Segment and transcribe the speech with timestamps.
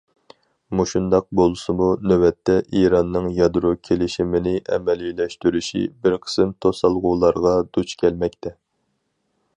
[0.77, 8.59] مۇشۇنداق بولسىمۇ، نۆۋەتتە ئىراننىڭ يادرو كېلىشىمىنى ئەمەلىيلەشتۈرۈشى بىر قىسىم توسالغۇلارغا دۇچ كەلمەكتە.